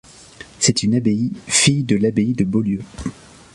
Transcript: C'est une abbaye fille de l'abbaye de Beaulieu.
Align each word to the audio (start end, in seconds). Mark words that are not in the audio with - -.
C'est 0.57 0.81
une 0.81 0.95
abbaye 0.95 1.31
fille 1.45 1.83
de 1.83 1.95
l'abbaye 1.95 2.33
de 2.33 2.43
Beaulieu. 2.43 2.81